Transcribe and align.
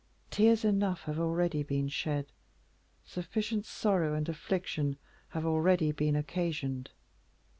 Tears 0.31 0.65
enough 0.65 1.03
have 1.03 1.19
already 1.19 1.61
been 1.61 1.87
shed, 1.87 2.25
sufficient 3.05 3.67
sorrow 3.67 4.15
and 4.15 4.27
affliction 4.27 4.97
have 5.29 5.45
already 5.45 5.91
been 5.91 6.15
occasioned. 6.15 6.89